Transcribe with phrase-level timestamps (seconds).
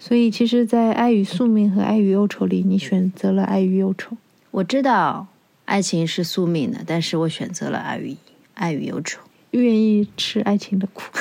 [0.00, 4.16] 所以其实，在爱与宿命和爱与忧愁里，你选择了爱与忧愁。
[4.52, 5.26] 我知道
[5.64, 8.16] 爱情是宿命的，但是我选择了爱与
[8.54, 9.20] 爱与忧愁。
[9.50, 11.02] 愿意吃爱情的苦。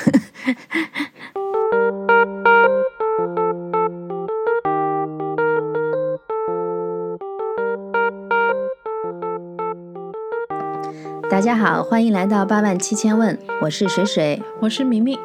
[11.30, 15.20] 大家好，欢迎来到八万七千问，我是水水，我是明明。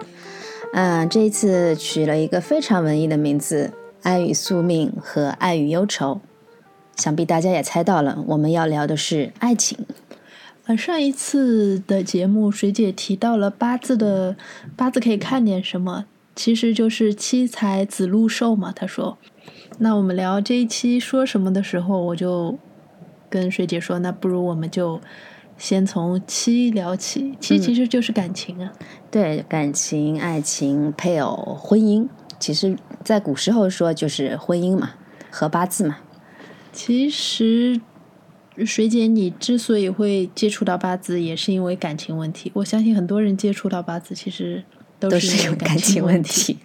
[0.74, 3.70] 嗯，这一次取了一个非常文艺的名字，
[4.02, 6.14] 《爱与宿命》和《爱与忧愁》。
[6.96, 9.86] 想必大家也猜到了，我们要聊的是爱情。
[10.64, 14.34] 呃，上一次的节目，水姐提到了八字的
[14.74, 18.72] 八字可以看点什么，其实就是七财子禄寿嘛。
[18.72, 19.18] 她说，
[19.78, 22.58] 那我们聊这一期说什么的时候，我就
[23.28, 24.98] 跟水姐说，那不如我们就。
[25.62, 28.72] 先从七聊起，七其实就是感情啊。
[29.12, 32.08] 对，感情、爱情、配偶、婚姻，
[32.40, 34.94] 其实在古时候说就是婚姻嘛，
[35.30, 35.98] 和八字嘛。
[36.72, 37.80] 其实，
[38.66, 42.50] 水姐，你之所以会接触到八字，也是因为感情问题。
[42.56, 44.64] 我相信很多人接触到八字，其实
[44.98, 46.58] 都是有感情问题。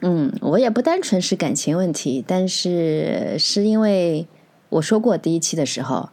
[0.00, 4.26] 嗯，我也不单纯是感情问题，但是是因为
[4.72, 6.10] 我说过第一期的时候。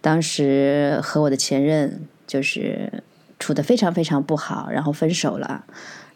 [0.00, 3.02] 当时和我的前任就是
[3.38, 5.64] 处的非常非常不好，然后分手了。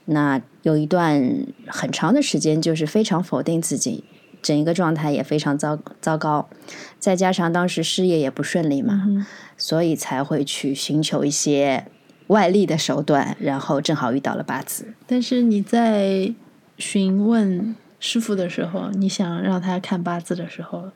[0.05, 4.05] 那有一段很长的时间，就是非常否定自己，
[4.43, 6.51] 整一个状态也非常糟糟糕。
[6.99, 11.87] 再加上当时事业也不顺利嘛，所以才会去寻求一些
[12.27, 14.93] 外力的手段，然后正好遇到了八字。
[15.07, 16.35] 但是你在
[16.77, 20.91] 询问师傅的时候，你想让他看八字的时候。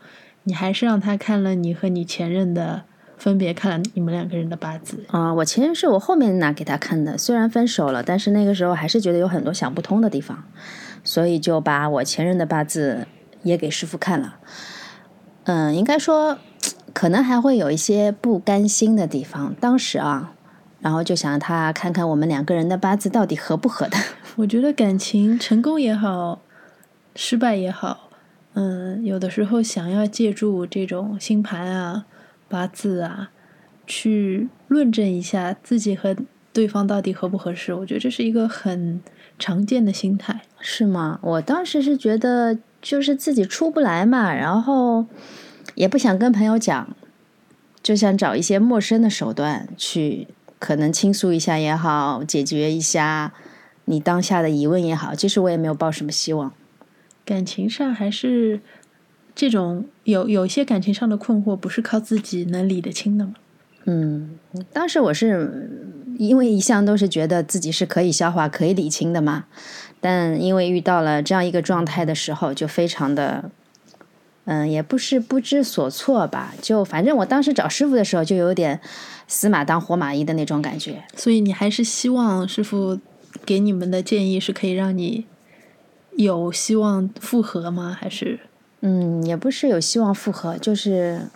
[0.45, 2.83] 你还是让他看了你和你前任的，
[3.17, 5.33] 分别看了你们两个人的八字啊。
[5.35, 10.43] 我前任是我后面拿给他看的，虽然分手了，但是那个时候还是觉得有很多想不通的地方，
[11.05, 13.07] 所以就把我前任的八字
[13.43, 14.37] 也给师傅看了。
[15.45, 16.39] 嗯，应该说
[16.93, 19.55] 可能还会有一些不甘心的地方。
[19.61, 20.33] 当时啊，
[20.81, 23.97] 然后就想让他看看我们两个人的八字到底合不合的。
[24.37, 26.43] 我觉得感情成功也好，
[27.15, 28.09] 失败也好。
[28.55, 32.05] 嗯，有的时候想要借助这种星盘啊、
[32.49, 33.31] 八字啊，
[33.87, 36.15] 去论证一下自己和
[36.53, 39.01] 对方到底合不合适，我觉得这是一个很
[39.39, 41.19] 常见的心态，是吗？
[41.23, 45.07] 我当时是觉得就是自己出不来嘛，然后
[45.75, 46.95] 也不想跟朋友讲，
[47.83, 53.33] 就想找一些陌生的手段去，可能倾诉一下也好，解决一下
[53.87, 55.15] 你当下的疑问也好。
[55.15, 56.53] 其实我也没有抱什么希望。
[57.25, 58.61] 感情上还是
[59.35, 63.35] 这种有有些感情上的困惑，不是靠自己能理得清的吗？
[63.85, 64.39] 嗯，
[64.73, 65.71] 当时我是
[66.19, 69.47] 因为一向都是觉得自己是可以消化、可以理清的嘛，
[70.01, 73.51] 但因为遇到了这样一个状态的时候，就非常的，
[74.45, 78.81] 嗯，也不是不知所措吧，就反正我当时找师傅的时候，就有点
[79.27, 81.03] 死马当活马医的那种感觉。
[81.17, 83.01] 所以你还是希望师傅
[83.45, 85.25] 给你们的建议是可以让你。
[86.23, 87.97] 有希望复合吗？
[87.99, 88.41] 还是
[88.81, 91.29] 嗯，也不是有希望复合，就是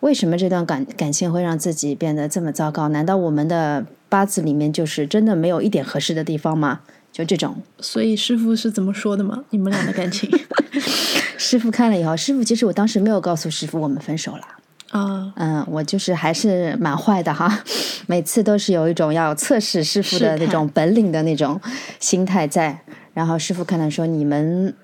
[0.00, 2.88] 为什么这段感感情会让自己变得这么糟糕？
[2.88, 6.80] 难道我们的八字里面就是真的没有一点合适的地方吗？
[7.12, 7.56] 就这种。
[7.78, 9.44] 所以师傅是怎么说的吗？
[9.50, 10.30] 你们俩的感情？
[11.36, 14.42] 师傅看了以后，师傅其实我当时没有告诉师傅我们分手了
[14.90, 15.32] 啊。
[15.36, 17.62] 嗯，我就是还是蛮坏的哈，
[18.06, 21.60] 每次都是有一种要测试师傅的那种本领的那种
[22.00, 22.80] 心态在。
[23.14, 24.74] 然后师傅看了说：“你们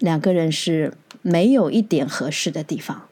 [0.00, 0.92] 两个人是
[1.22, 3.02] 没有一点合适的地方，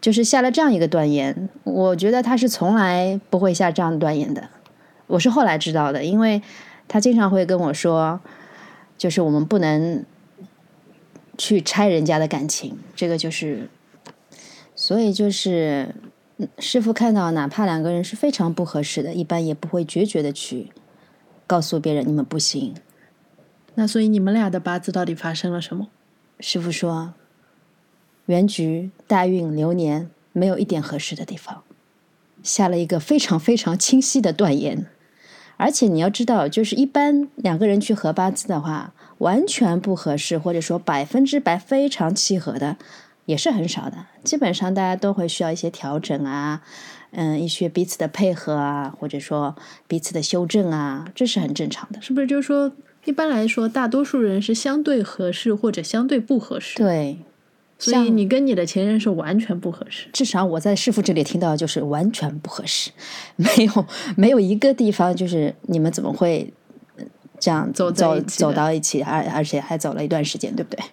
[0.00, 1.50] 就是下了这样一个断言。
[1.64, 4.48] 我觉得他是从来不会下这样断言的。
[5.06, 6.40] 我是后来知道的，因为
[6.88, 8.18] 他经常会跟我说，
[8.96, 10.02] 就是我们不能
[11.36, 12.78] 去拆人家的感情。
[12.96, 13.68] 这个就是，
[14.74, 15.94] 所以就是
[16.58, 20.70] 师傅看到，哪怕两个人是非常不合适的，一般也不会决绝的去
[21.46, 22.74] 告诉别人你们不行。”
[23.74, 25.88] 那所以你们俩的八字到底发生了什么？
[26.40, 27.14] 师傅说，
[28.26, 31.62] 原局大运流年没有一点合适的地方，
[32.42, 34.86] 下了一个非常非常清晰的断言。
[35.56, 42.78] 而且你要知道，就是一般两个人去合八字的话，完全不合适，或者说百分之百非常契合的，
[43.26, 44.06] 也是很少的。
[44.24, 46.62] 基本上大家都会需要一些调整啊，
[47.10, 49.54] 嗯，一些彼此的配合啊，或者说
[49.86, 52.00] 彼此的修正啊，这是很正常的。
[52.00, 52.26] 是不是？
[52.26, 52.72] 就是说。
[53.04, 56.76] 一般来说，大多数人是相对合适或者相对不合适。
[56.76, 57.18] 对，
[57.78, 60.08] 所以你跟你的前任是完全不合适。
[60.12, 62.90] 至少我在师傅这里听到就是完全不合适，
[63.36, 63.86] 没有
[64.16, 66.52] 没有一个地方就是你们怎么会
[67.38, 70.84] 这样走走走到一起，而而且还走了一段时间，对不对？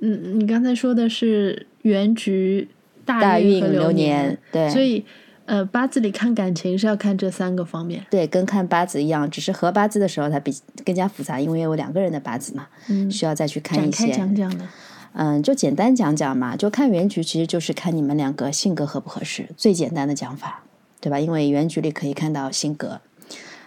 [0.00, 2.68] 嗯，你刚才说的是原局、
[3.04, 5.04] 大大运运和流年，对，所以
[5.44, 8.06] 呃，八字里看感情是要看这三个方面。
[8.10, 10.54] 对，跟看八字一样，只是合八字的时候它比
[10.84, 14.16] 更加复杂，因为有两个人的八字嘛，嗯，需要再去看展开一些。
[14.16, 14.66] 讲讲的。
[15.14, 20.62] 嗯，就简单讲讲嘛，就看原局，其实就是看你们两个性格合不合适，最简单的讲法，
[21.00, 21.20] 对吧？
[21.20, 23.00] 因为原局里可以看到性格，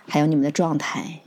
[0.08, 1.20] 还有你们的状态。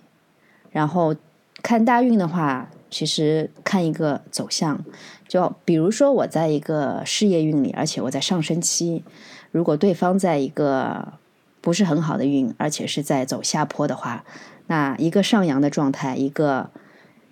[0.72, 1.14] 然后
[1.62, 4.84] 看大运的话，其实看一个走向，
[5.28, 9.04] 就比如说我在一个事业运里，而且我在上升期，
[9.50, 11.14] 如果对方在一个
[11.60, 14.24] 不是很好的运，而且是在走下坡的话，
[14.66, 16.70] 那一个上扬的状态，一个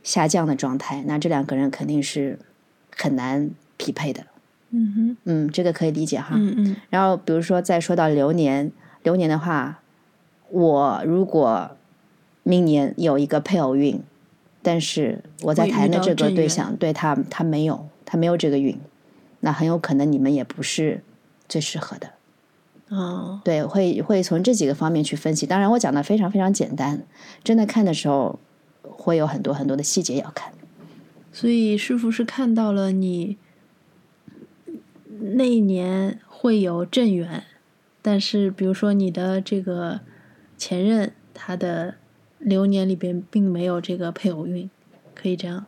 [0.03, 2.39] 下降的状态，那这两个人肯定是
[2.97, 4.25] 很难匹配的。
[4.71, 6.35] 嗯哼，嗯，这个可以理解哈。
[6.35, 8.73] 嗯嗯然后比如说再说到流年，
[9.03, 9.81] 流年的话，
[10.51, 11.71] 我如果
[12.43, 14.03] 明年有一个配偶运，
[14.63, 18.77] 但是我在谈的这个对象对他他没有，他没有这个运，
[19.41, 21.01] 那很有可能你们也不是
[21.49, 22.11] 最适合的。
[22.89, 25.45] 哦，对，会会从这几个方面去分析。
[25.45, 27.03] 当然，我讲的非常非常简单，
[27.43, 28.39] 真的看的时候
[28.83, 30.53] 会有很多很多的细节要看。
[31.33, 33.37] 所以师傅是看到了你
[35.35, 37.43] 那一年会有正缘，
[38.01, 40.01] 但是比如说你的这个
[40.57, 41.97] 前任，他的
[42.39, 44.71] 流年里边并没有这个配偶运，
[45.15, 45.67] 可以这样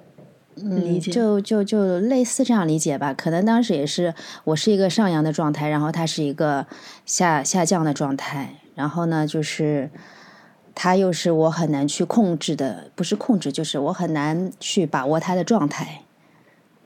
[0.63, 1.11] 理嗯，解。
[1.11, 3.15] 就就就类似这样理解吧。
[3.15, 4.15] 可能当时也是
[4.45, 6.67] 我是一个上扬的状态，然后他是一个
[7.07, 9.91] 下下降的状态，然后呢，就是
[10.75, 16.03] 他又是我很难去控制的，不是控制，就是我很难去把握他的状态，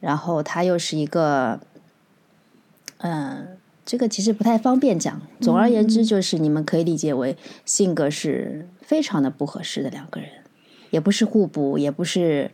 [0.00, 1.60] 然后他又是一个，
[2.98, 3.58] 嗯。
[3.84, 5.20] 这个其实不太方便讲。
[5.40, 10.30] 总而言之，就是你们可以理解为性格是非常的不合适的两个人，
[10.90, 12.52] 也不是互补，也不是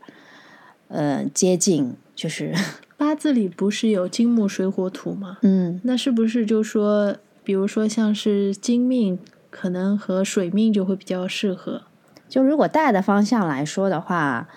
[0.88, 2.52] 呃接近，就是
[2.96, 5.38] 八字里不是有金木水火土吗？
[5.42, 5.80] 嗯。
[5.84, 9.18] 那是不是就说，比如说像是金命，
[9.50, 11.82] 可能和水命就会比较适合？
[12.28, 14.48] 就如果大的方向来说的话，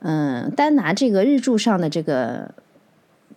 [0.00, 2.54] 嗯，单拿这个日柱上的这个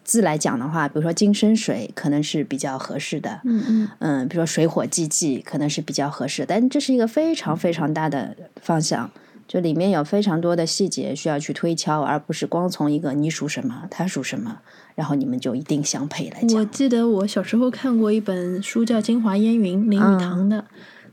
[0.03, 3.89] 字来讲的话，比如说金生水可能是比较合适的，嗯嗯。
[3.99, 9.09] 嗯，比如说水火既济可能是比较合适的，但这是一个非常非常大的方向，
[9.49, 14.59] 就里面有非常多的细节需要去推敲，而不是光从一个你属什么，他属什么，
[14.93, 16.65] 然后你们就一定相配来讲我。
[16.65, 20.63] 记得我小时候看过一本书叫《京华烟云》，林语堂的，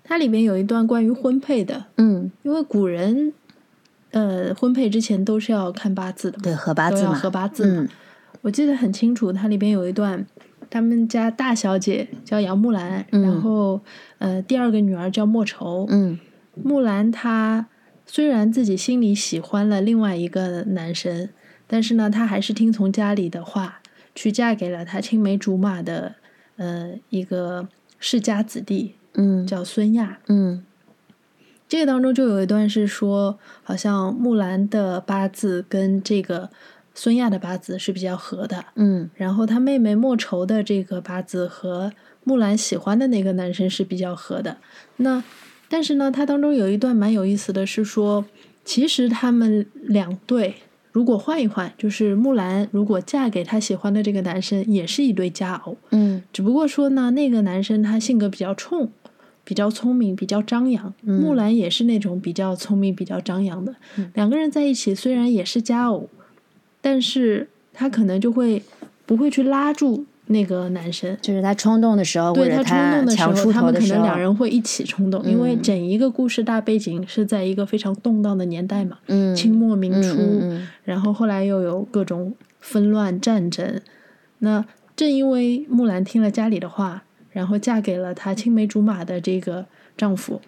[0.04, 3.32] 它里边有一段关于婚配的，嗯，因为古人，
[4.10, 7.82] 呃，婚配之前都是要看八字的嘛，对，合八字嘛，合八字嘛。
[7.84, 7.88] 嗯
[8.42, 10.24] 我记得很清楚，它里边有一段，
[10.70, 13.80] 他们家大小姐叫杨木兰，然后
[14.18, 15.84] 呃第二个女儿叫莫愁。
[15.88, 16.16] 嗯
[16.62, 17.66] 木兰她
[18.06, 21.28] 虽然自己心里喜欢了另外一个男生，
[21.66, 23.80] 但是呢，她还是听从家里的话，
[24.14, 26.14] 去嫁给了她青梅竹马的
[26.56, 27.68] 呃一个
[27.98, 30.18] 世家子弟，嗯叫孙亚。
[30.28, 30.64] 嗯
[31.68, 36.48] 这个当中就有一段是说，好像木兰的八字跟这个
[36.94, 41.92] 孙亚的八字是比较合的，嗯然后她妹妹莫愁的这个八字和
[42.22, 44.58] 木兰喜欢的那个男生是比较合的。
[44.98, 45.24] 那
[45.68, 48.24] 但是呢，它当中有一段蛮有意思的是说，
[48.64, 50.54] 其实他们两对
[50.92, 55.76] 如果换一换，就是木兰如果嫁给她喜欢的这个男生，也是一对佳偶。
[55.90, 58.90] 嗯只不过说呢，那个男生他性格比较冲，
[59.44, 60.94] 比较聪明，比较张扬。
[61.02, 63.74] 木兰也是那种比较聪明、比较张扬的。
[64.14, 66.08] 两个人在一起虽然也是佳偶，
[66.80, 68.62] 但是他可能就会
[69.04, 71.16] 不会去拉住那个男生。
[71.20, 80.16] 就是他冲动的时候，对他冲动的时候，他们可能两人会一起冲动，因为整一个故事大背景是在一个非常动荡的年代嘛，嗯清末明初，
[80.84, 83.80] 然后后来又有各种纷乱战争。
[84.40, 84.64] 那
[84.94, 89.66] 正因为木兰听了家里的话，然后嫁给了她青梅竹马的这个
[89.96, 90.40] 丈夫，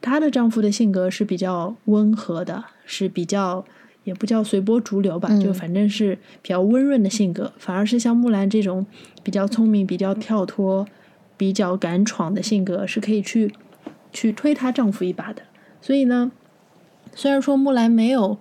[0.00, 3.64] 她的丈夫的性格是比较温和的，是比较
[4.04, 8.84] 也不叫随波逐流吧，就反正是比较温润的性格，反而是像木兰这种
[9.22, 10.86] 比较聪明、比较跳脱、
[11.36, 13.52] 比较敢闯的性格，是可以去
[14.12, 15.42] 去推她丈夫一把的。
[15.80, 16.32] 所以呢，
[17.14, 18.38] 虽然说木兰没有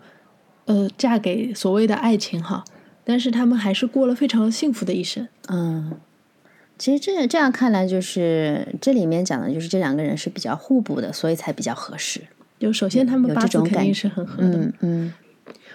[0.65, 2.63] 呃嫁给所谓的爱情哈，
[3.03, 5.27] 但是他们还是过了非常幸福的一生。
[5.47, 5.93] 嗯，
[6.77, 12.21] 其实这这样看来，就是这里面讲的就是这两个人是比较互补的，所以才比较合适。
[12.59, 14.49] 就首先他们八字肯定是很合的。
[14.49, 15.13] 嗯嗯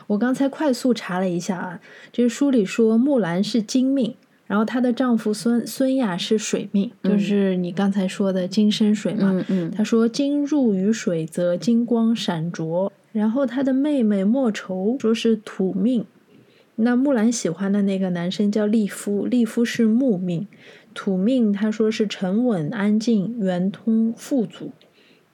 [0.09, 1.81] 我刚才快速查了一下啊，
[2.13, 4.15] 这书里说木兰是金命，
[4.47, 9.33] 然后她的丈夫孙孙亚是水命，就是你刚才说的金生水嘛。
[9.33, 12.93] 嗯嗯她说金入于水，则金光闪灼。
[13.13, 16.05] 然后她的妹妹莫愁说是土命。
[16.77, 20.47] 那木兰喜欢的那个男生叫利夫，利夫是木命。
[20.93, 24.73] 土命他说是沉稳安静、圆通富足。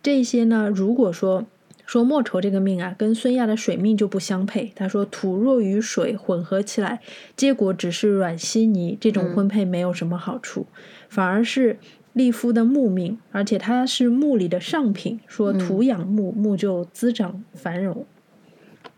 [0.03, 1.47] 这些呢，如果说
[1.93, 4.73] 说莫愁这个命啊，跟孙亚的水命就不相配。
[4.75, 7.03] 他说土若与水混合起来，
[7.37, 10.67] 结果只是软稀泥，这种婚配没有什么好处，
[11.11, 11.77] 反而是
[12.15, 18.07] 利夫的木命，而且他是木里的上品，说土养木，木就滋长繁荣。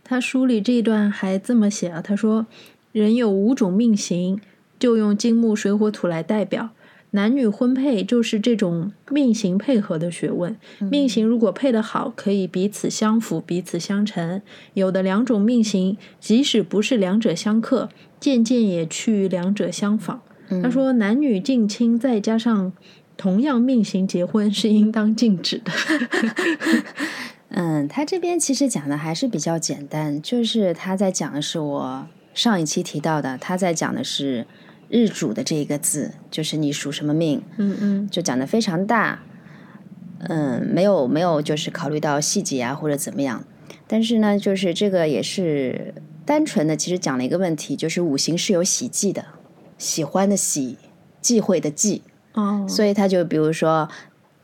[0.04, 2.46] 他书里这一段还这么写啊，他说
[2.92, 4.40] 人有五种命型，
[4.78, 6.70] 就用金木水火土来代表。
[7.14, 10.56] 男女婚配就是这种命型配合的学问。
[10.90, 14.42] 命型如果配得好，可以彼此相辅、彼此相成。
[14.74, 20.20] 有的两种命型，即使不是两者相克，渐渐也趋于两者相仿。
[20.60, 22.72] 他说，男女近亲再加上
[23.16, 25.72] 同样命型结婚是应当禁止的。
[27.50, 34.44] 嗯，他这边其实讲的还是比较简单，就是他在讲的是我上一期提到的，他在讲的是。
[34.94, 39.24] 日主的这一个字，就是你属什么命，嗯嗯，就讲的非常大，
[40.20, 43.44] 嗯，没有没有，就是考虑到细节啊或者怎么样。
[43.88, 49.24] 但是呢，就是这个也是单纯的，其实讲了一个问题，就是五行是有喜忌的，
[49.76, 50.78] 喜欢的喜，
[51.20, 53.88] 忌讳的忌，哦，所以他就比如说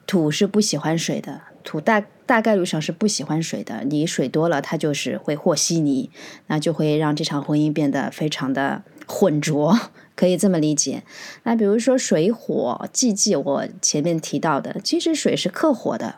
[0.04, 6.11] 土是不喜欢水的，土大大概率上是不喜欢水的，你水多了，它就是会和稀泥，
[6.49, 9.79] 那就会让这场婚姻变得非常的浑浊。
[10.17, 11.02] 可以这么理解，
[11.45, 16.17] 那比如说水火既济，我前面提到的，其实水是克火的，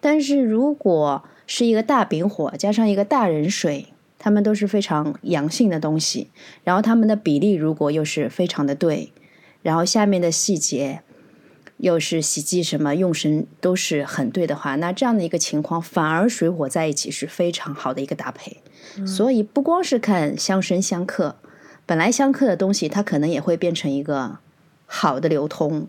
[0.00, 3.86] 但是如果是一个大丙火加上一个大壬水，
[4.18, 6.30] 它们都是非常阳性的东西，
[6.64, 9.12] 然后它们的比例如果又是非常的对，
[9.62, 11.02] 然后下面的细节
[11.76, 18.56] 又是喜忌什么用神都是很对的话，那这样的一个情况反而水火在一起是非常好的一个搭配，
[19.06, 21.36] 所以不光是看相生相克。
[21.90, 24.38] 本来相克的东西，它可能也会变成一个
[24.86, 25.88] 好的流通。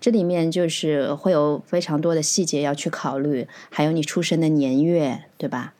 [0.00, 5.74] 这里面就是会有非常多的细节要去考虑，还有你出生的年月，对吧？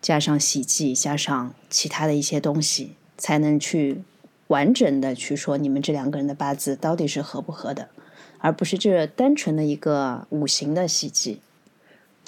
[0.00, 4.00] 加上喜忌，加上其他的一些东西，才能去
[4.46, 7.90] 完整的去说你们这两个人的八字到底是合不合的，
[8.38, 11.40] 而不是这单纯的一个五行的喜忌。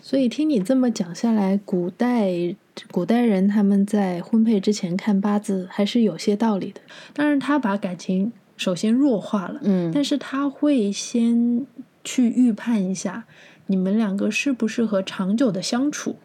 [0.02, 2.54] 所以听你这么讲下来，古代
[2.90, 6.80] 古代人他们在婚配之前看八字还是有些道理的。
[7.12, 11.66] 当然，他把感情首先弱化了，嗯，但是他会先
[12.02, 13.24] 去预判一下
[13.66, 16.16] 你们两个适不适合长久的相处。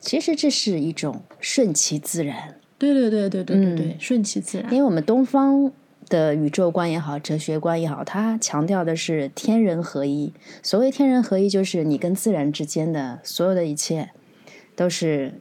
[0.00, 2.56] 其实这是一种顺其自然。
[2.78, 4.72] 对对对对对对对，顺其自然。
[4.72, 5.72] 因为我们东方。
[6.10, 10.34] 的宇宙观也好，哲学观也好，它强调的是天人合一。
[10.62, 14.10] 所谓天人合一，就是你跟自然之间的所有的一切，
[14.76, 15.32] 都是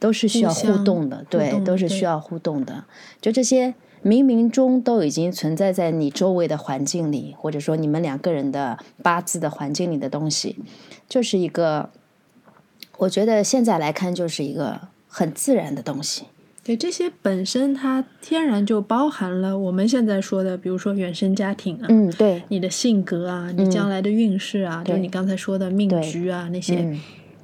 [0.00, 2.84] 都是需要互动的，对，都是需要互动的。
[3.20, 10.56] 就这些冥冥中都已经存在在你周围的环境里，或者说你们两个人的八字的环境里的东西，
[11.06, 11.90] 就是一个，
[12.96, 16.24] 我觉得现在来看就是一个很自然的东西。
[16.62, 26.98] 对这些本身，它天然就包含了我们现在说的，比如说原生家庭啊，嗯，对，你的性格啊，你将来的运势啊，就你刚才说的命局啊那些。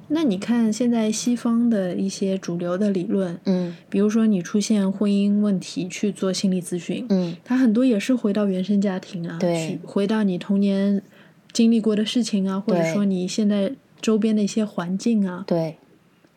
[0.09, 11.01] 那你看现在西方的一些主流的理论，嗯，比如说你出现婚姻问题去做心理咨询，嗯，它很多也是回到原生家庭啊，对，回到你童年
[11.51, 15.77] 经历过的事情啊，或者说你现在周边的一些环境啊，对。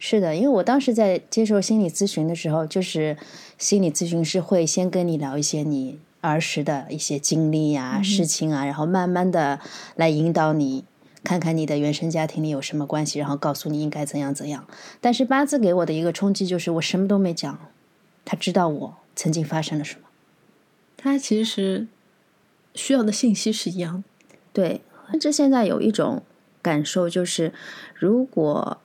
[0.02, 3.14] 是的，因为我当时在接受心理咨询的时候，就是
[3.58, 9.60] 心理咨询师会先跟你聊一些你儿时的一些经历啊、事情啊，然后慢慢的
[9.96, 10.84] 来引导你
[11.22, 14.66] 看看你的原生家庭里有什么关系，然后告诉你应该怎样怎样。
[15.00, 17.58] 但是八字给我的一个冲击就是我什么都没讲，
[18.24, 20.06] 他知道我曾经发生了什么。
[20.96, 21.86] 他其实
[22.74, 24.36] 需要的信息是一样的。
[24.52, 24.80] 对，
[25.20, 26.22] 这现在有一种
[26.60, 27.52] 感受就是，
[27.94, 28.78] 如果。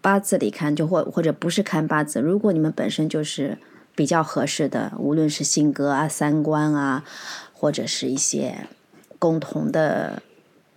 [0.00, 3.58] 八字里看，就或或者不是看八字，如果你们本身就是
[3.96, 7.04] 比较合适的，无论是性格啊、三观啊，
[7.52, 8.68] 或者是一些
[9.18, 10.22] 共同的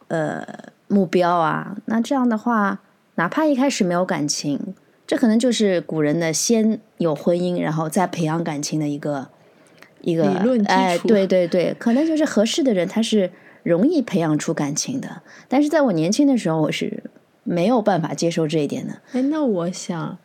[0.08, 0.44] 呃
[0.92, 2.82] 目标啊，那这样的话，
[3.16, 4.76] 哪怕一开始没有感情，
[5.08, 9.30] 这可能就是古人的先有婚姻，然后再培养感情的一个
[10.02, 13.32] 一个理论哎，对对对，可能就是合适的人，他是
[13.64, 15.22] 容易培养出感情的。
[15.48, 17.04] 但是在我年轻的时候，我是。
[17.44, 19.02] 没有办法接受这一点的。
[19.14, 20.16] 哎，那我想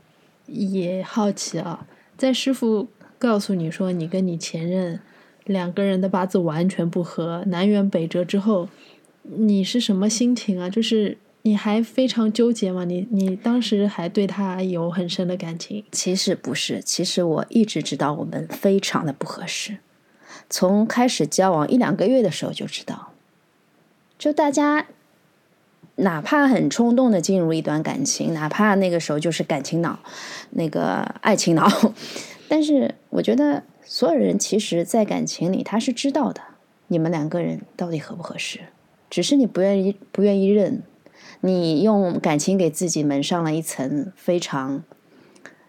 [0.45, 1.87] 也好奇啊，
[2.19, 5.01] 在师傅告诉你说你跟你前任
[5.45, 8.69] 两个人的八字完全不合，南辕北辙之后，
[9.29, 10.71] 你是什么心情啊？
[10.71, 12.85] 就是你还非常纠结吗？
[12.85, 15.85] 你你当时还对他有很深的感情？
[15.91, 19.79] 其实不是，其实我一直知道我们非常的不合适，
[20.49, 23.13] 从开始交往一两个月的时候就知道，
[24.19, 24.87] 就大家
[25.97, 29.99] 哪怕很冲动的进入一段感情，哪怕那个时候就是感情脑，
[30.51, 31.69] 那个爱情脑，
[32.49, 33.63] 但是我觉得。
[33.89, 36.41] 所有人其实，在感情里，他是知道的，
[36.89, 38.59] 你们两个人到底合不合适，
[39.09, 40.83] 只是你不愿意，不愿意认。
[41.41, 44.83] 你用感情给自己蒙上了一层非常，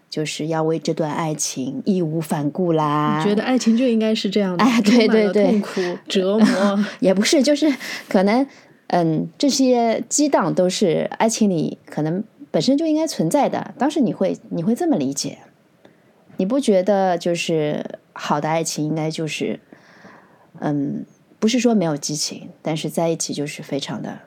[0.10, 3.22] 就是要为这段爱情义无反顾啦。
[3.24, 7.72] 觉得爱情就应该是这样的，哎，对对对，痛苦折磨 也不是，就是
[8.08, 8.48] 可能，
[8.88, 13.74] 嗯，这些激荡都是爱情里可能本身就应该存在的。
[13.78, 15.38] 当时你会，你会这么理解。
[16.38, 19.60] 你不觉得就是好的爱情应该就是，
[20.60, 21.06] 嗯，
[21.40, 24.20] 不是说没有激情，但是在一起就是非常的，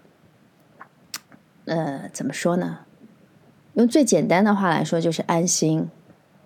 [1.65, 2.81] 呃，怎么说呢？
[3.75, 5.89] 用最简单的话来说，就是安心、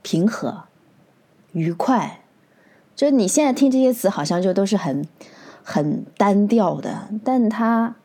[0.03, 0.65] 平和、
[1.53, 2.21] 愉快。
[2.95, 5.07] 就你现在听这些词，好像就都是很
[5.63, 7.97] 很单调的，但它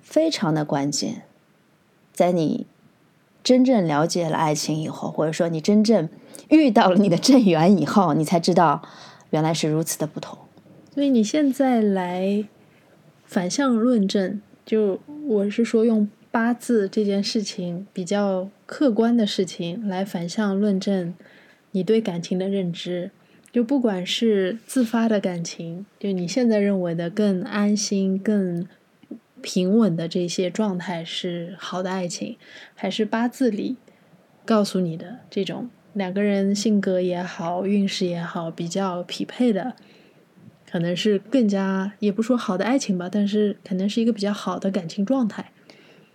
[0.00, 1.22] 非常的关键，
[2.12, 2.66] 在你
[3.42, 6.08] 真正了解了爱情以后，或者说你真正。
[6.50, 8.82] 遇到了你的正缘以后，你才知道
[9.30, 10.38] 原来是如此的不同。
[10.94, 12.44] 所以你现在来
[13.24, 21.12] 反向论证，就我是说用八字这件事情比较客观的事情来反向论证
[21.72, 23.10] 你对感情的认知。
[23.50, 28.64] 就不管是自发的感情，就你现在认为的更安心、更
[29.42, 32.36] 平稳的这些状态是好的爱情，
[32.76, 33.74] 还是八字里
[34.44, 35.68] 告诉你的这种。
[35.92, 39.74] 两个人性格也好，运势也好，比较匹配的，
[40.74, 45.52] 可能是更加也不说好的爱情吧，但是可能是一个比较好的感情状态。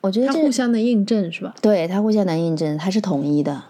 [0.02, 1.56] 我觉得它互相的印证是吧？
[1.62, 3.64] 对，他互相能印证，它是统一的。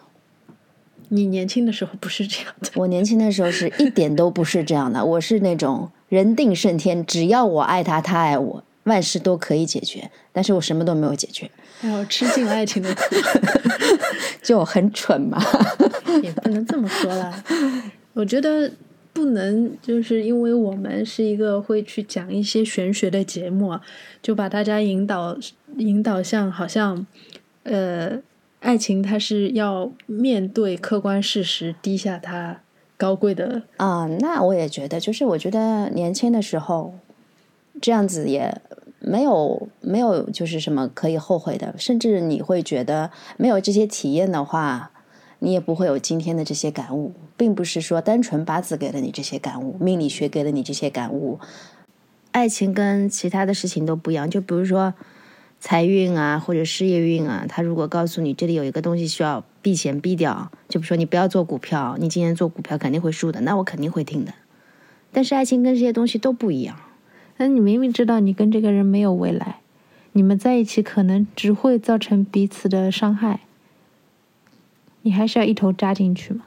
[1.10, 2.72] 你年轻的时候不是这样的？
[2.74, 10.10] 我年轻的时候是一点都不是这样的，我是那种人定胜天，只要我爱他，他爱我，万事都可以解决。
[10.34, 11.48] 但是我什么都没有解决。
[11.82, 13.02] 还有吃尽爱情的苦，
[14.42, 15.40] 就很蠢嘛？
[16.24, 17.44] 也不能这么说啦。
[18.14, 18.72] 我觉得
[19.14, 23.80] 不能，就是因为我们是一个会去讲一些玄学的节目，
[24.22, 25.38] 就把大家引导
[25.78, 27.06] 引导向好像，
[27.64, 28.20] 呃，
[28.60, 32.62] 爱情它是要面对客观事实，低下它
[32.98, 34.08] 高贵的啊。
[34.20, 36.96] 那我也觉得，就是我觉得年轻的时候
[37.82, 38.62] 这样子也。
[39.02, 44.92] 没有，没有，就是什么可以后悔的，甚至你会觉得没有这些体验的话，
[45.40, 51.40] 你也不会有今天的这些感悟，并不是说单纯八字给了你这些感悟，命理学给了你这些感悟，
[52.34, 54.30] 爱情跟其他的事情都不一样。
[54.30, 54.94] 就比如说
[55.62, 64.34] 财运啊，或者事业运啊，他如果告诉你这里有一个东西需要避险避掉，就比如说你不要做股票，你今年做股票肯定会输的，那我肯定会听的。
[65.14, 66.76] 但是爱情跟这些东西都不一样。
[67.38, 69.62] 那你明明知道你跟这个人没有未来，
[70.12, 73.40] 你们在一起可能只会造成彼此的伤害，
[75.04, 76.42] 你还是要一头扎进去吗？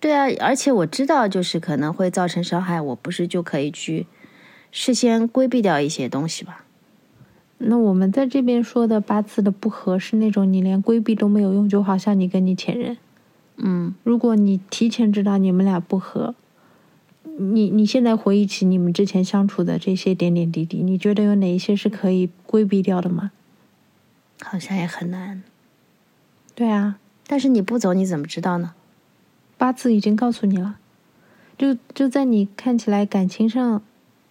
[0.00, 4.06] 对啊，而且我知道就是可能会造成伤害，我不是就可以去
[4.72, 6.64] 事先规避掉一些东西吧？
[7.58, 12.96] 那我们在这边说的八字的不合是那种你连规避都没有用，就好像你跟你前任，
[13.58, 16.34] 嗯，如果你提前知道你们俩不合。
[17.36, 23.30] 你你现在回忆起你们之前相处的这些点点滴滴，你觉得有哪一些是可以规避掉的吗？
[24.42, 25.42] 好像也很难。
[26.54, 28.74] 对啊，但是你不走，你怎么知道呢？
[29.60, 30.76] 八字已经告诉你了，
[31.58, 33.82] 就就在你看起来感情上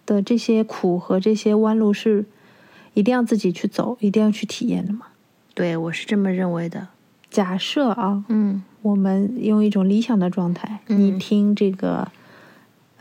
[0.04, 2.24] 的这些苦和这些弯路是
[2.94, 5.06] 一定要自己去走，一定要去体验的嘛？
[5.54, 6.88] 对，我是这么认为的。
[7.30, 12.08] 假设啊，嗯，我们用一种理想的状态，你听这个。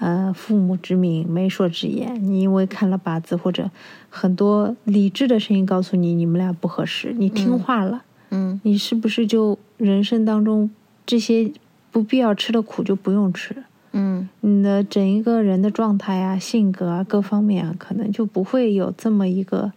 [0.01, 2.17] 呃，父母之命，媒妁之言。
[2.25, 3.69] 你因为看了八字，或者
[4.09, 10.71] 很多理智的声音告诉你你们俩不合适，你听话了，嗯，你是不是就人生当中
[11.05, 11.51] 这些
[11.91, 13.63] 不必要吃的苦就不用吃？
[13.91, 19.73] 嗯，你的整一个人的状态啊、性格啊各方面啊，可能就不会有这么一个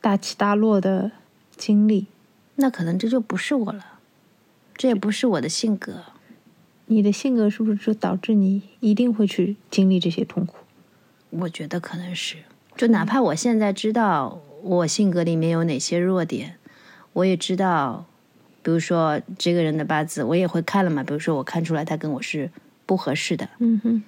[0.00, 1.12] 大起大落的
[1.56, 2.06] 经历。
[2.56, 3.84] 那可能这就不是我了，
[4.74, 6.02] 这也不是我的性格。
[6.86, 10.56] 你的性格是不是就导致你一定会去经历这些痛苦？
[11.30, 12.36] 我觉得可能是，
[12.76, 16.56] 就哪怕我现在知道我性格里面有哪些弱点，
[17.14, 18.04] 我也知道，
[18.66, 21.04] 比如说这个人的八字，我也会看了嘛。
[21.04, 22.50] 比如说我看出来他跟我是
[22.84, 24.02] 不合适的，嗯哼，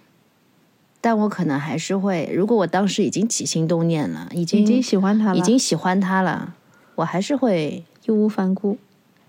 [1.00, 6.56] 但我可能还是会，如果我当时已经起心动念了，已经已经喜欢他了，已经喜欢他了，
[6.96, 8.76] 我还是会义无反顾。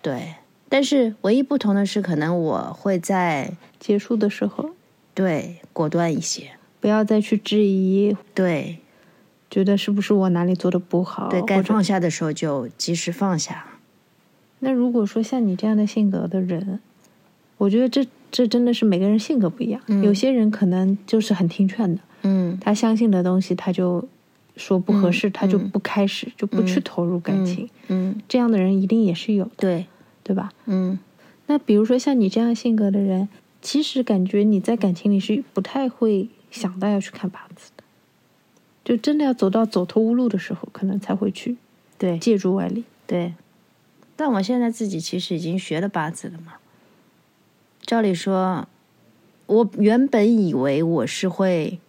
[0.02, 0.34] 对。
[0.68, 4.72] 但是唯一不同的是，可能我会在结束的时候，
[5.14, 8.80] 对果断一些，不要再去质疑，对
[9.52, 13.68] 觉得是不是我哪里做的不好，对，该放下的时候就及时放下。
[14.60, 16.80] 那如果说像你这样的性格的人，
[17.58, 19.82] 我觉得这这真的是每个人性格不一样。
[20.04, 24.08] 有些人可能就是很听劝的，嗯他相信的东西他就
[24.56, 27.70] 说不合适，他就不开始，就不去投入感情。
[27.88, 29.86] 嗯，这样的人一定也是有的，对，
[30.24, 30.52] 对吧？
[30.66, 31.00] 嗯
[31.48, 33.28] 那比如说像你这样性格的人，
[33.62, 37.84] 其实感觉你在感情里是不太会想到要去看八字的，
[38.84, 41.58] 就真的要走到走投无路的时候，可能才会去
[41.98, 42.84] 对借助外力。
[43.08, 43.34] 对。
[44.20, 46.56] 但我现在自己其实已经学了八字了嘛。
[47.86, 48.68] 照理说，
[49.46, 51.80] 我原本以为我是会，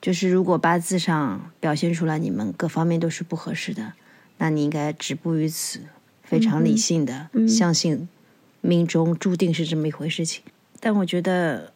[0.00, 3.92] 就是如果八字上表现出来你们各方面都是不合适的，
[4.38, 5.80] 那你应该止步于此，
[6.22, 8.08] 非常理性的、嗯相信
[8.62, 10.42] 命中注定是这么一回事情。
[10.80, 11.74] 但我觉得，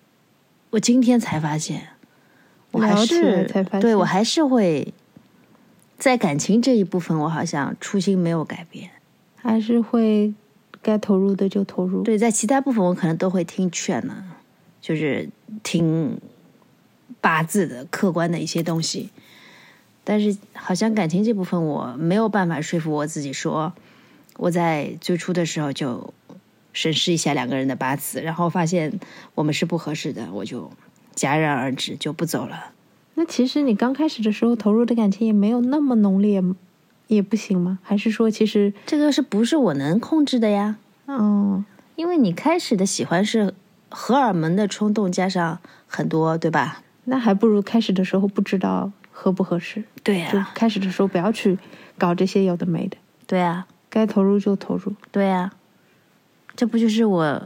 [0.70, 1.88] 我今天才发现，
[2.70, 3.46] 我还是
[3.78, 4.94] 对我还是会
[5.98, 8.92] 在感情这一部分，我好像初心没有改变。
[9.42, 10.32] 还是会
[10.82, 12.02] 该投入的就投入。
[12.02, 14.24] 对，在其他部分我可能都会听劝呢，
[14.80, 15.28] 就是
[15.62, 16.18] 听
[17.20, 19.10] 八字的客观的一些东西，
[20.04, 23.72] 但是好像感情这部分我没有办法说服我自己说，
[24.36, 26.14] 我在最初的时候就
[26.72, 29.00] 审视一下两个人的八字，然后发现
[29.34, 30.70] 我们是不合适的，我就
[31.14, 32.72] 戛然而止，就不走了。
[33.14, 36.42] 那其实你刚开始的时候投入的感情也没有那么浓烈，
[37.16, 37.78] 也不行吗？
[37.82, 40.76] 还是说其实，这个是不是我能控制的呀？
[41.06, 41.64] 嗯，
[41.96, 43.52] 因为你开始的喜欢是
[43.88, 46.82] 荷尔蒙的冲动加上很多，对吧？
[47.04, 51.58] 那还不如开始的时候不知道合不合适，对呀、就开始的时候不要去
[51.98, 52.96] 搞这些有的没的，
[53.26, 55.50] 对呀、该投入就投入，对呀、
[56.54, 57.42] 这不就是我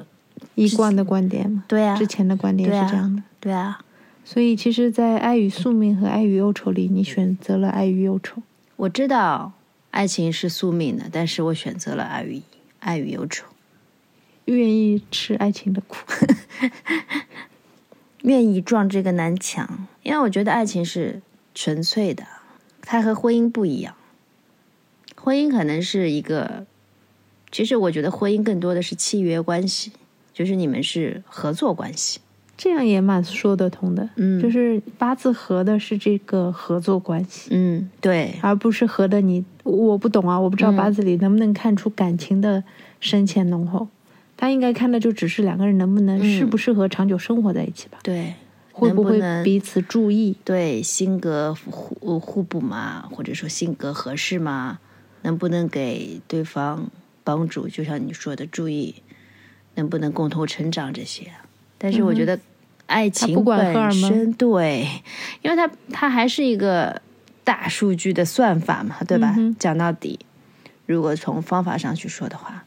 [0.54, 1.64] 一贯的观点嘛。
[1.66, 3.80] 对呀、之前的观点是这样的，对啊，
[4.26, 8.42] 所以其实，在爱与宿命和爱与忧愁里，你选择了爱与忧愁。
[8.76, 9.52] 我知道
[9.90, 12.42] 爱情是宿命的，但是我选择了爱与
[12.80, 13.46] 爱与忧愁，
[14.46, 15.96] 愿意吃爱情的苦，
[18.22, 21.22] 愿意撞这个南墙，因为我觉得爱情是
[21.54, 22.26] 纯粹的，
[22.82, 23.94] 它和婚姻不一样。
[25.16, 26.66] 婚姻可能是一个，
[27.52, 29.92] 其实我觉得婚姻更多的是契约关系，
[30.32, 32.20] 就是你们是合作关系。
[32.56, 34.08] 这样也蛮说得通的。
[34.16, 39.44] 嗯就是八字合的是这个合作关系，嗯，对，而不是合的你。
[39.64, 42.62] 我不懂啊，我不知道嗯八字里能不能看出感情的
[43.00, 43.88] 深浅浓厚。
[44.36, 48.34] 他应该看的就只是两个人能不能嗯适不适合长久生活在一起吧，对，
[48.72, 50.36] 会不会彼此注意？
[50.44, 54.80] 对性格互互补嘛，或者说性格合适嘛，
[55.22, 56.90] 能不能给对方
[57.22, 57.68] 帮助？
[57.68, 58.96] 就像你说的，注意
[59.76, 61.30] 能不能共同成长这些。
[61.78, 62.38] 但是我觉得
[62.86, 64.88] 爱情本身，对，
[65.42, 67.00] 因为它它还是一个
[67.42, 69.34] 大数据的算法嘛，对吧？
[69.36, 70.18] 嗯讲到底，
[70.86, 72.64] 如果从方法上去说的话，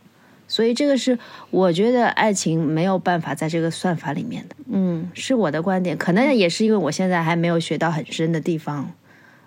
[0.47, 1.17] 所以这个是
[1.49, 4.55] 我觉得爱情没有办法在这个算法里面的。
[4.69, 8.91] 嗯，是我的观点，可能也是因为我现在还没有学到很深的地方，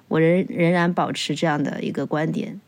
[0.09, 2.61] 我仍仍然保持这样的一个观点。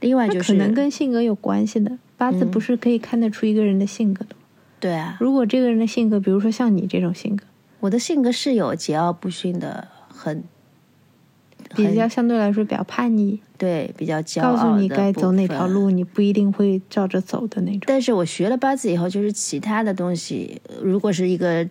[0.00, 1.98] 另外就是可能跟性格有关系的。
[2.16, 4.42] 八字嗯不是可以看得出一个人的性格的吗？
[4.84, 7.46] 对啊，如果这个人的性格，比如说像你这种性格，
[7.80, 10.44] 我的性格是有桀骜不驯的，很
[11.74, 17.80] 比较相对来说比较叛逆，对比较骄傲告诉你该走哪条路，你不一定会照着走的那种。
[17.86, 21.66] 但是我学了八字以后，就是其他的东西，呃如果是一个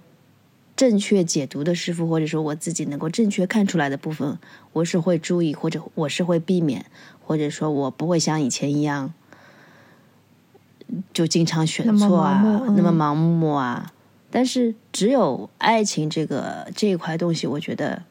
[0.76, 4.40] 正确解读的师傅，或者说我自己能够正确看出来的部分，
[4.72, 6.84] 我是会注意，或者我是会避免，
[7.22, 9.14] 或者说我不会像以前一样，
[11.14, 12.42] 就经常选错啊，
[12.76, 13.92] 那么盲目啊。
[14.30, 18.02] 但是只有爱情这个这一块东西，我觉得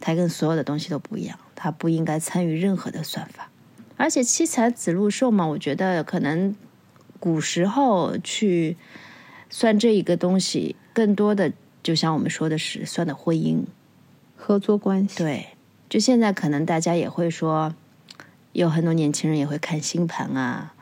[0.00, 3.48] 它跟所有的东西都不一样，它不应该参与任何的算法。
[3.96, 6.56] 而且七彩子禄寿嘛，我觉得可能
[7.20, 8.76] 古时候去
[9.48, 13.64] 算这一个东西，更多的就像我们说的是算的婚姻。
[14.36, 15.46] 合作关系，对，
[15.88, 17.72] 就现在可能大家也会说，
[18.52, 20.73] 有很多年轻人也会看星盘啊，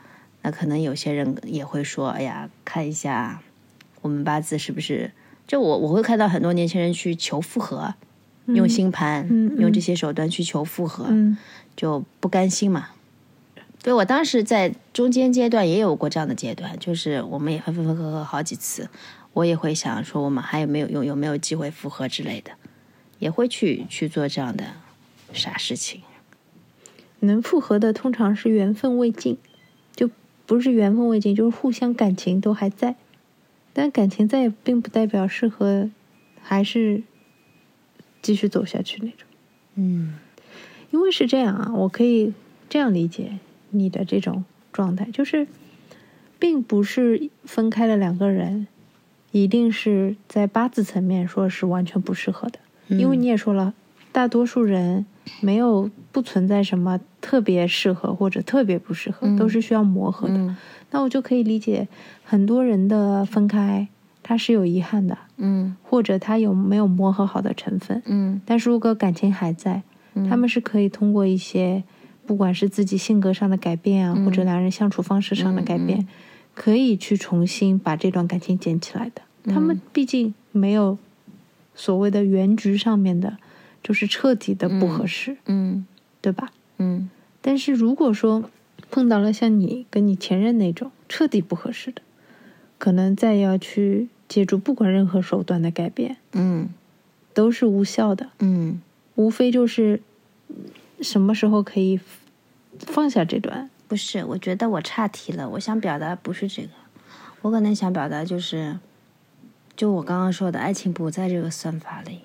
[0.43, 3.41] 那可能有些人也会说，哎呀，看一下
[4.01, 5.11] 我们八字是不是？
[5.47, 7.95] 就我我会看到很多年轻人去求复合，
[8.45, 9.27] 用星盘，
[9.57, 11.37] 用这些手段去求复合，嗯，
[11.75, 12.89] 就不甘心嘛。
[13.81, 18.89] 对我当时在中间阶段也有过这样的阶段，就是我们也分分分合合好几次，
[19.33, 22.51] 我也会想说我们还有没有用有没有机会复合之类的，
[23.19, 24.63] 也会去去做这样的
[25.33, 26.01] 傻事情。
[27.19, 29.52] 能复合的通常是缘分未尽，就
[30.45, 32.95] 不是缘分未尽，就是互相感情都还在，
[33.73, 35.89] 但感情在并不代表适合
[36.41, 37.03] 还是
[38.21, 39.27] 继续走下去那种。
[39.75, 40.19] 嗯。
[40.91, 42.33] 因为是这样啊，我可以
[42.69, 43.39] 这样理解
[43.71, 45.47] 你的这种状态，就是
[46.37, 48.67] 并不是分开了两个人
[49.31, 53.73] 一定是在八字层面说是完全不适合的，因为你也说了，
[54.13, 55.05] 大多数人
[55.41, 59.35] 没有不存在什么特别适合或者特别不适合，嗯。
[59.35, 60.35] 都是需要磨合的。
[60.35, 60.55] 嗯。
[60.91, 61.87] 那我就可以理解
[62.23, 63.87] 很多人的分开，
[64.21, 65.75] 他是有遗憾的，嗯。
[65.83, 68.01] 或者他有没有磨合好的成分。
[68.05, 68.39] 嗯。
[68.45, 69.81] 但是如果感情还在，
[70.29, 71.83] 他们是可以通过一些，
[72.27, 76.07] 不管是自己性格上的改变啊，或者两人相处方式上的改变，
[76.53, 79.23] 可以去重新把这段感情捡起来的。
[79.51, 80.97] 他们毕竟没有
[81.73, 83.37] 所谓的原局上面的，
[83.83, 85.85] 就是彻底的不合适，嗯
[86.21, 86.51] 对吧？
[86.77, 87.09] 嗯
[87.41, 88.49] 但是如果说
[88.89, 92.01] 碰到了像你跟你前任那种彻底不合适的，
[92.77, 96.69] 可能再要去借助不管任何手段的改变，嗯
[97.33, 98.29] 都是无效的。
[98.39, 98.81] 嗯
[99.15, 100.01] 无非就是
[101.01, 101.99] 什么时候可以
[102.79, 103.69] 放下这段。
[103.87, 105.47] 不是，我觉得我岔题了。
[105.49, 106.69] 我想表达不是这个，
[107.41, 108.79] 我可能想表达就是，
[109.75, 112.21] 就我刚刚说的，爱情不在这个算法里，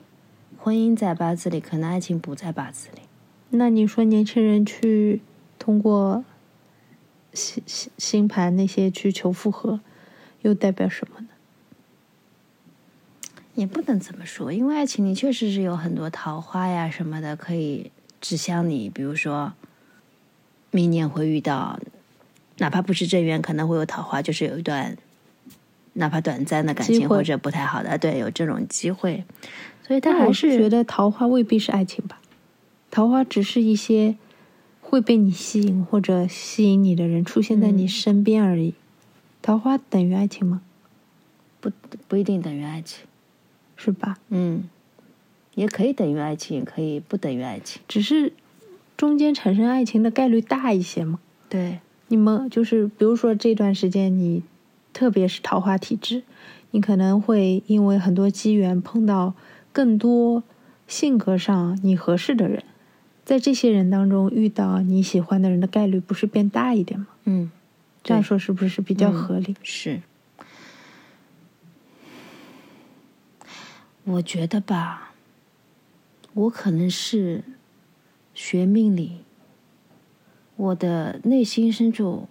[0.60, 3.02] 婚姻在八字里，可能爱情不在八字里。
[3.50, 5.22] 那你说年轻人去
[5.58, 6.24] 通过
[7.32, 9.80] 星星星盘那些去求复合，
[10.42, 11.28] 又代表什么呢？
[13.54, 17.90] 也不能这么说，因为爱情里确实是有很多桃花呀什么的，可以
[18.20, 18.90] 指向你。
[18.90, 19.52] 比如说，
[20.70, 21.80] 明年会遇到，
[22.58, 24.96] 哪怕不是正缘，可能会有桃花，就是有一段，
[25.94, 29.24] 哪怕短暂的感情或者不太好的，对，有这种机会。
[29.88, 32.20] 所以他还是觉得桃花未必是爱情吧，
[32.90, 34.16] 桃花只是一些
[34.82, 38.74] 会被你吸引或者吸引你的人出现在你身边而已。
[39.40, 40.60] 桃花等于爱情吗？
[41.60, 41.72] 不
[42.06, 43.06] 不一定等于爱情，
[43.76, 44.18] 是吧？
[44.28, 44.68] 嗯，
[45.54, 47.80] 也可以等于爱情，也可以不等于爱情。
[47.88, 48.34] 只是
[48.94, 51.18] 中间产生爱情的概率大一些嘛。
[51.48, 54.42] 对，你们就是比如说这段时间你，
[54.92, 56.22] 特别是桃花体质，
[56.72, 59.34] 你可能会因为很多机缘碰到
[59.72, 60.42] 更多
[60.86, 62.64] 性格上你合适的人，
[63.24, 67.06] 在这些人当中遇到你喜欢的人的概率不是变大一点吗？
[67.24, 67.50] 嗯，
[68.02, 69.54] 这样说是不是比较嗯合理？
[69.62, 70.00] 是。
[74.04, 75.12] 我觉得吧，
[76.32, 77.44] 我可能是
[78.32, 79.18] 学命理，
[80.56, 82.26] 我的内心深处，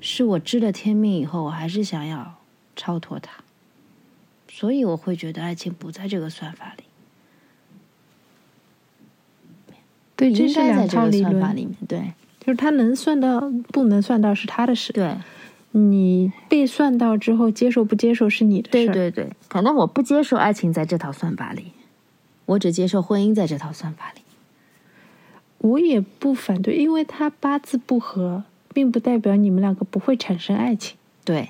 [0.00, 2.42] 是我知了天命以后，我还是想要
[2.74, 3.43] 超脱它，
[4.56, 6.84] 所以我会觉得爱情不在这个算法里，
[10.14, 11.74] 对，这是应该在两套理这个算法论，里面。
[11.88, 13.40] 对就是他能算到
[13.72, 15.16] 不能算到是他的事，对
[15.72, 18.70] 你被算到之后接受不接受是你的事。
[18.70, 21.72] 对对对，可能我不接受爱情在这套算法里，
[22.46, 24.20] 我只接受婚姻在这套算法里。
[25.58, 31.48] 我也不反对，因为他八字不合，并不代表你们两个不会产生爱情，对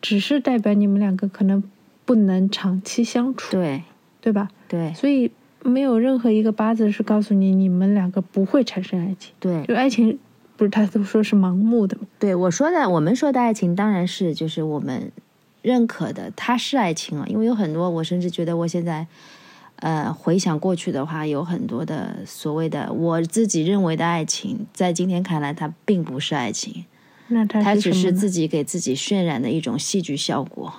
[0.00, 1.62] 只是代表你们两个可能
[2.06, 3.82] 不能长期相处，对
[4.22, 4.48] 对吧？
[4.66, 5.30] 对所以
[5.62, 10.18] 没有任何一个八字是告诉你你们两个不会产生爱情，对就爱情
[10.56, 12.06] 不是他都说是盲目的吗？
[12.18, 15.12] 对，我说的，我们说的爱情当然是就是我们
[15.62, 17.26] 认可的，它是爱情啊。
[17.28, 19.06] 因为有很多，我甚至觉得我现在，
[19.76, 26.84] 呃，回想过去的话，有很多的所谓的我自己认为的爱情，在今天看来，它并不是爱情，
[27.28, 30.72] 那他它只是自己给自己渲染的一种戏剧效果，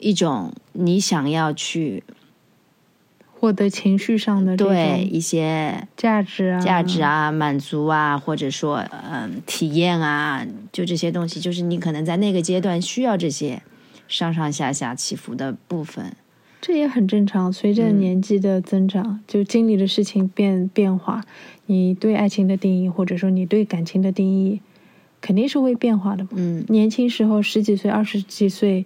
[0.00, 2.02] 一种你想要去
[3.32, 13.62] 获得情绪上的对一些价值啊，价值啊、满足啊，或者说嗯体验啊，就这些东西，就是你可能在那个阶段需要这些
[14.08, 16.12] 上上下下起伏的部分。
[16.60, 17.50] 这也很正常。
[17.50, 21.24] 随着嗯年纪的增长，就经历的事情变变化，
[21.64, 24.60] 你对爱情的定义，或者说你对感情的定义，
[25.22, 26.30] 肯定是会变化的嘛。
[26.34, 28.84] 嗯年轻时候十几岁、二十几岁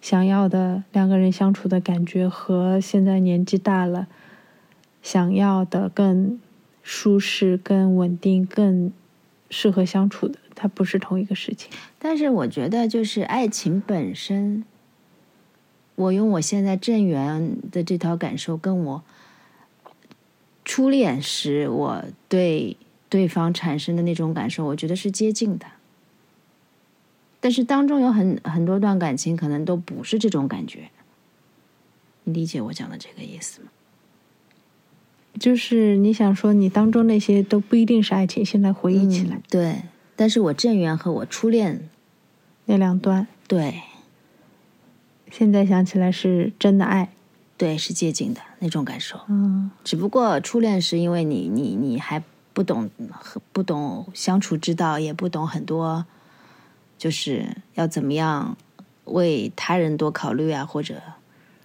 [0.00, 4.06] 想要的两个人相处的感觉，和现在年纪大了
[5.02, 6.40] 想要的更
[6.82, 8.92] 舒适、更稳定、更
[9.50, 11.70] 适合相处的，它不是同一个事情。
[11.98, 14.64] 但是我觉得，就是爱情本身，
[15.96, 19.02] 我用我现在正缘的这套感受，跟我
[20.64, 22.76] 初恋时我对
[23.08, 25.66] 对方产生的那种感受，我觉得是接近的。
[27.40, 30.90] 但是当中有很很多段感情，可能都不是这种感觉。
[32.24, 33.68] 你理解我讲的这个意思吗？
[35.38, 38.44] 就是你想说，你当中那些都不一定是爱情。
[38.44, 39.82] 现在回忆起来，对。
[40.16, 41.88] 但是我正缘和我初恋
[42.64, 43.82] 那两段，对。
[45.30, 47.10] 现在想起来是真的爱，
[47.56, 49.20] 对，是接近的那种感受。
[49.28, 49.70] 嗯。
[49.84, 52.20] 只不过初恋是因为你你你还
[52.52, 52.90] 不懂
[53.52, 56.04] 不懂相处之道，也不懂很多，
[56.98, 58.56] 就是要怎么样
[59.04, 61.00] 为他人多考虑啊，或者。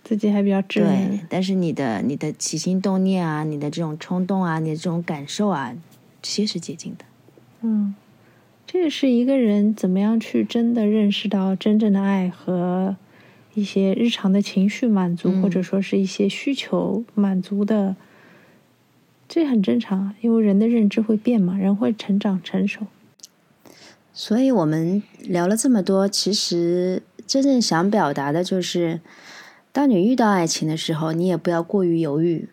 [0.05, 5.73] 自己还比较稚嫩，但是你的你的起心动念啊，你的这种冲动啊，你的这种感受啊，
[6.21, 7.05] 这些是接近的。
[7.61, 7.95] 嗯，
[8.67, 12.97] 这也是一个人怎么样去真的认识到真正的爱和
[13.53, 17.95] 一些日常的情绪满足，或者说是一些需求满足的，
[19.29, 22.87] 这很正常，因为人的认知会变嘛，人会成长成熟。
[24.13, 29.01] 所以我们聊了这么多，其实真正想表达的就是。
[29.75, 32.47] 当你遇到爱情的时候，你也不要过于犹豫，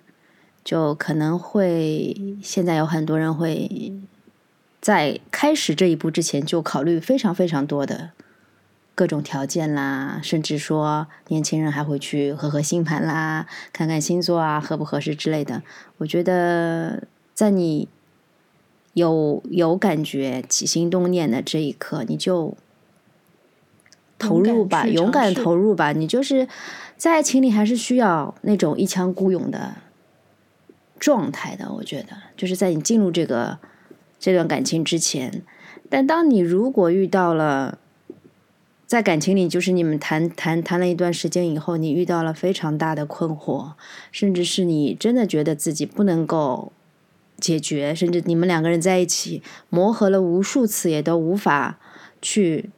[0.65, 3.93] 就可能会现在有很多人会
[4.81, 8.13] 在开始这一步之前就考虑非常非常多的
[8.95, 15.63] 各种条件啦，甚至说年轻人还会去合合星盘啦，看看星座啊合不合适之类的。
[15.99, 17.87] 我觉得在你
[18.95, 22.57] 有有感觉起心动念的这一刻，你就
[24.19, 26.49] 投入吧，勇敢投入吧，你就是。
[26.97, 29.77] 在爱情里还是需要那种一腔孤勇的
[30.99, 33.59] 状态的，我觉得就是在你进入这个
[34.19, 35.43] 这段感情之前。
[35.89, 37.79] 但当你如果遇到了
[38.87, 43.73] 在感情里，就是你们谈谈谈了一段时间以后，你遇到了非常大的困惑，
[44.13, 46.71] 甚至是你真的觉得自己不能够
[47.41, 51.79] 解决，甚至你们两个人在一起磨合了无数次，也都无法
[52.21, 52.71] 去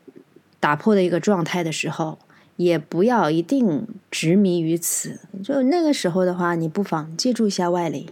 [0.60, 2.18] 打破的一个状态的时候。
[2.56, 5.18] 也不要一定执迷于此。
[5.42, 8.10] 就那个时候的话，你不妨借助一下外力，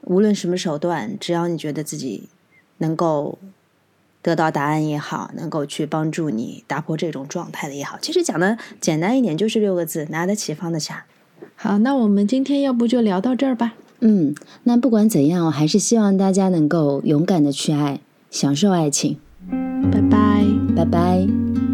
[0.00, 2.28] 无论什么手段，只要你觉得自己
[2.78, 3.38] 能够
[4.22, 7.98] 得到答案也好，能够去帮助你打破这种状态的也好。
[8.00, 11.04] 其实讲的简单一点，就是六个字：拿得起，放得下。
[11.54, 13.74] 好，那我们今天要不就聊到这儿吧。
[14.04, 14.34] 嗯，
[14.64, 19.16] 那不管怎样，我还是希望大家能够勇敢的去爱，享受爱情。
[19.92, 21.71] 拜拜，拜拜。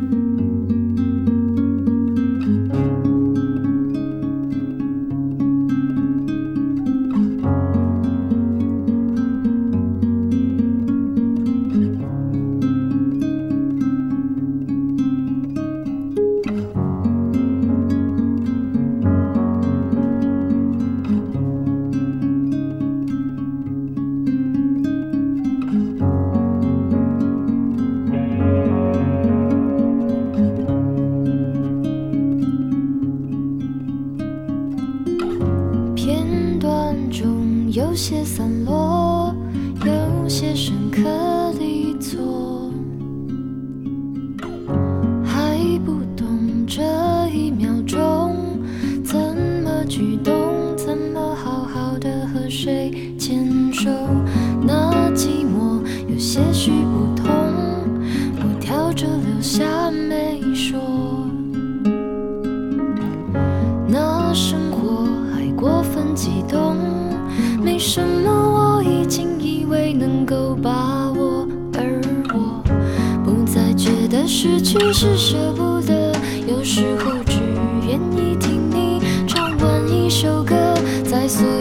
[74.29, 76.13] 失去是舍不得
[76.47, 77.41] 有时候只
[77.87, 80.55] 愿意听你唱完一首歌
[81.03, 81.58] 在所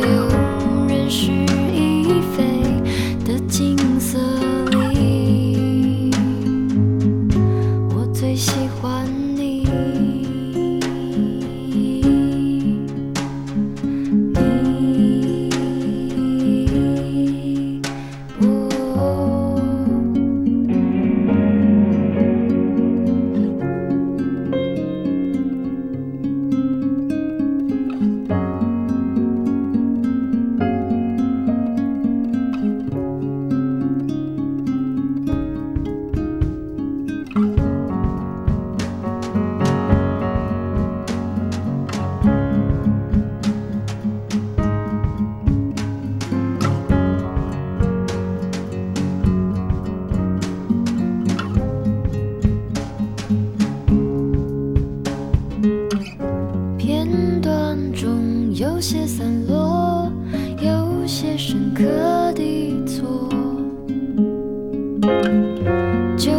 [58.60, 60.12] 有些散落
[60.60, 61.84] 有些深刻
[62.34, 63.30] 的错
[66.18, 66.32] 就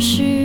[0.00, 0.41] 是